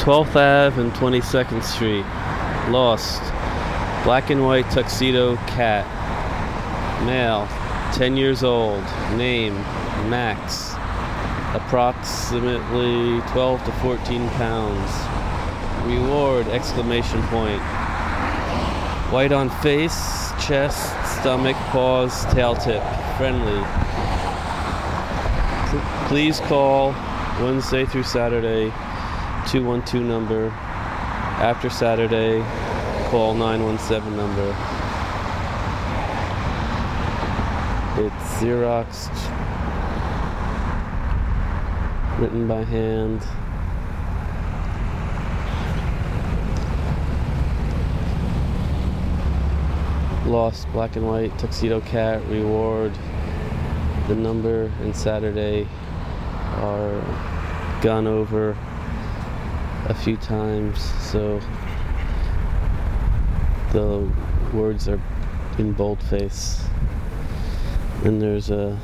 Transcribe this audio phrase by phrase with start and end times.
[0.00, 2.06] 12th Ave and 22nd Street.
[2.72, 3.20] Lost.
[4.02, 5.84] Black and white tuxedo cat.
[7.04, 7.46] Male.
[7.92, 8.82] 10 years old.
[9.18, 9.52] Name.
[10.08, 10.72] Max.
[11.54, 14.90] Approximately 12 to 14 pounds.
[15.84, 16.46] Reward!
[16.48, 17.60] Exclamation point.
[19.12, 22.82] White on face, chest, stomach, paws, tail tip.
[23.18, 23.62] Friendly.
[25.70, 26.92] P- please call
[27.42, 28.72] Wednesday through Saturday
[29.50, 30.46] 212 number.
[31.42, 32.38] After Saturday,
[33.10, 34.46] call 917 number.
[37.98, 39.10] It's Xeroxed,
[42.20, 43.26] written by hand.
[50.26, 52.92] Lost black and white tuxedo cat reward.
[54.06, 55.66] The number and Saturday
[56.60, 57.02] are
[57.82, 58.56] gone over
[59.90, 61.40] a few times, so
[63.72, 64.08] the
[64.54, 65.00] words are
[65.58, 66.64] in boldface.
[68.04, 68.78] And there's a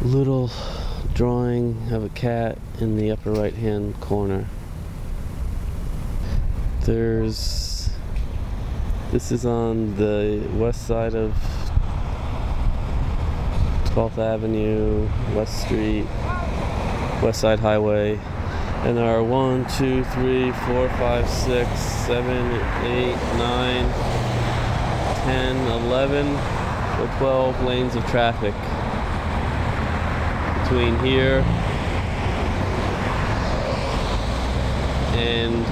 [0.00, 0.48] little
[1.12, 4.46] drawing of a cat in the upper right hand corner.
[6.82, 7.90] There's
[9.10, 11.32] this is on the west side of
[13.86, 16.06] 12th Avenue, West Street,
[17.24, 18.20] West Side Highway.
[18.84, 22.26] And there are 1, 2, 3, 4, 5, 6, 7,
[22.84, 23.92] 8, 9,
[25.22, 26.26] 10, 11,
[27.00, 28.52] or 12 lanes of traffic
[30.64, 31.44] between here
[35.14, 35.64] and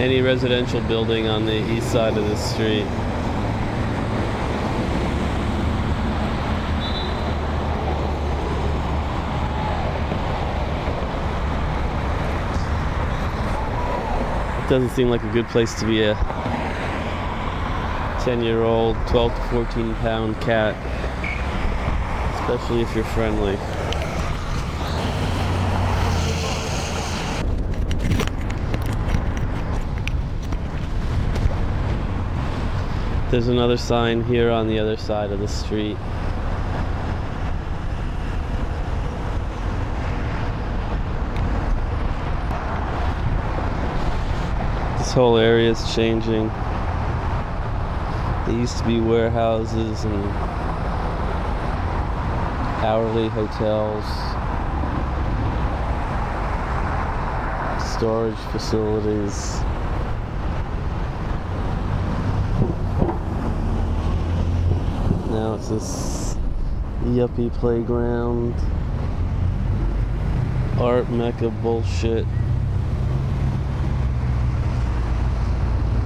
[0.00, 2.86] any residential building on the east side of the street.
[14.68, 16.14] Doesn't seem like a good place to be a
[18.24, 20.74] 10 year old, 12 to 14 pound cat,
[22.40, 23.56] especially if you're friendly.
[33.30, 35.98] There's another sign here on the other side of the street.
[45.14, 46.48] Whole area is changing.
[48.48, 50.24] There used to be warehouses and
[52.82, 54.04] hourly hotels,
[57.94, 59.60] storage facilities.
[65.30, 66.36] Now it's this
[67.04, 68.54] yuppie playground,
[70.80, 72.26] art mecca bullshit,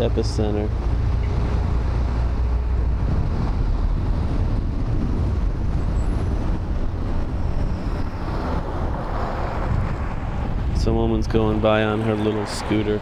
[0.00, 0.68] epicenter.
[10.76, 12.96] Some woman's going by on her little scooter.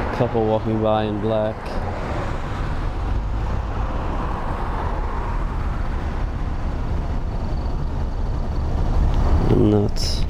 [0.00, 1.54] A Couple walking by in black.
[9.56, 10.24] Nuts.